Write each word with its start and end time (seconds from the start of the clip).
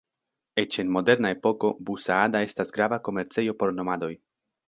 Eĉ 0.61 0.77
en 0.83 0.87
moderna 0.95 1.31
epoko, 1.35 1.69
Bu-Saada 1.89 2.41
estas 2.47 2.73
grava 2.77 3.01
komercejo 3.09 3.57
por 3.63 3.77
nomadoj. 3.81 4.13